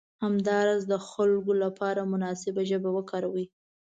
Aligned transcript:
همداراز 0.25 0.81
د 0.91 0.93
خلکو 1.09 1.51
لپاره 1.63 2.01
مناسبه 2.13 2.61
ژبه 2.69 2.89
وکاروئ. 2.97 3.45